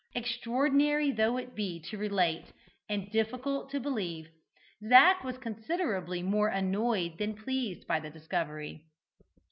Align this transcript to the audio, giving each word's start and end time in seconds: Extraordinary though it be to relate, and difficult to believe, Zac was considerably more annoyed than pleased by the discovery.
Extraordinary 0.15 1.11
though 1.11 1.37
it 1.37 1.53
be 1.53 1.79
to 1.81 1.95
relate, 1.99 2.45
and 2.89 3.11
difficult 3.11 3.69
to 3.69 3.79
believe, 3.79 4.29
Zac 4.89 5.23
was 5.23 5.37
considerably 5.37 6.23
more 6.23 6.47
annoyed 6.47 7.19
than 7.19 7.35
pleased 7.35 7.85
by 7.85 7.99
the 7.99 8.09
discovery. 8.09 8.87